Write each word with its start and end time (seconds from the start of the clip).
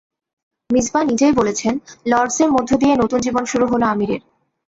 মিসবাহ 0.69 1.03
নিজেই 1.03 1.31
বলেছেন, 1.31 1.73
লর্ডসের 2.07 2.49
মধ্য 2.51 2.69
দিয়ে 2.77 2.93
নতুন 2.95 3.19
জীবন 3.21 3.43
শুরু 3.45 3.65
হলো 3.67 3.85
আমিরের। 3.85 4.21